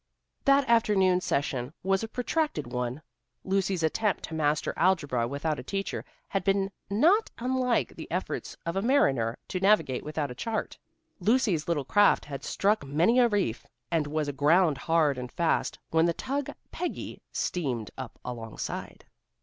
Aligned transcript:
That 0.45 0.67
afternoon 0.67 1.21
session 1.21 1.73
was 1.83 2.01
a 2.01 2.07
protracted 2.07 2.65
one. 2.71 3.03
Lucy's 3.43 3.83
attempt 3.83 4.23
to 4.23 4.33
master 4.33 4.73
algebra 4.75 5.27
without 5.27 5.59
a 5.59 5.63
teacher, 5.63 6.03
had 6.29 6.43
been 6.43 6.71
not 6.89 7.29
unlike 7.37 7.95
the 7.95 8.09
efforts 8.09 8.57
of 8.65 8.75
a 8.75 8.81
mariner 8.81 9.37
to 9.49 9.59
navigate 9.59 10.03
without 10.03 10.31
a 10.31 10.33
chart. 10.33 10.75
Lucy's 11.19 11.67
little 11.67 11.85
craft 11.85 12.25
had 12.25 12.43
struck 12.43 12.83
many 12.83 13.19
a 13.19 13.27
reef, 13.27 13.63
and 13.91 14.07
was 14.07 14.27
aground 14.27 14.79
hard 14.79 15.19
and 15.19 15.31
fast, 15.31 15.77
when 15.91 16.07
the 16.07 16.13
tug 16.13 16.49
"Peggy" 16.71 17.21
steamed 17.31 17.91
up 17.95 18.17
alongside. 18.25 19.05